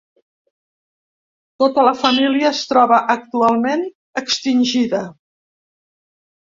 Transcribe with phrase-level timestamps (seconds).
[1.63, 3.87] Tota la família es troba actualment
[4.25, 5.07] extingida.